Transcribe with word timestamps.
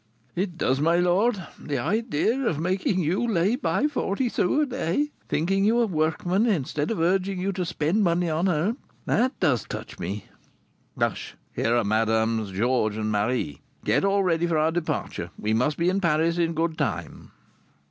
"It 0.35 0.57
does, 0.57 0.81
my 0.81 0.95
lord; 0.97 1.45
the 1.59 1.77
idea 1.77 2.39
of 2.47 2.59
making 2.59 3.01
you 3.01 3.27
lay 3.27 3.55
by 3.55 3.85
forty 3.85 4.29
sous 4.29 4.63
a 4.63 4.65
day, 4.65 5.11
thinking 5.29 5.63
you 5.63 5.79
a 5.79 5.85
workman, 5.85 6.47
instead 6.47 6.89
of 6.89 6.99
urging 6.99 7.39
you 7.39 7.51
to 7.51 7.63
spend 7.63 8.03
money 8.03 8.27
on 8.27 8.47
her; 8.47 8.75
that 9.05 9.39
does 9.39 9.63
touch 9.65 9.99
me." 9.99 10.25
"Hush; 10.97 11.35
here 11.53 11.75
are 11.77 11.83
Madame 11.83 12.47
Georges 12.51 12.97
and 12.97 13.11
Marie. 13.11 13.61
Get 13.85 14.03
all 14.03 14.23
ready 14.23 14.47
for 14.47 14.57
our 14.57 14.71
departure; 14.71 15.29
we 15.37 15.53
must 15.53 15.77
be 15.77 15.87
in 15.87 16.01
Paris 16.01 16.39
in 16.39 16.55
good 16.55 16.79
time." 16.79 17.29